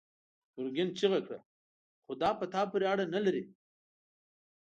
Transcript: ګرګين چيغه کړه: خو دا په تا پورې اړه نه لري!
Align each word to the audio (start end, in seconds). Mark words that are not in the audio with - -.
ګرګين 0.57 0.89
چيغه 0.97 1.19
کړه: 1.25 1.39
خو 2.03 2.11
دا 2.21 2.29
په 2.39 2.45
تا 2.53 2.61
پورې 2.71 2.85
اړه 2.93 3.05
نه 3.13 3.19
لري! 3.25 3.43